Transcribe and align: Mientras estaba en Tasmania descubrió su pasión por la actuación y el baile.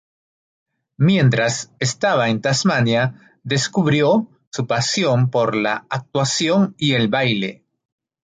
Mientras 0.97 1.71
estaba 1.77 2.29
en 2.29 2.41
Tasmania 2.41 3.37
descubrió 3.43 4.27
su 4.49 4.65
pasión 4.65 5.29
por 5.29 5.53
la 5.55 5.85
actuación 5.91 6.73
y 6.79 6.93
el 6.95 7.07
baile. 7.07 7.67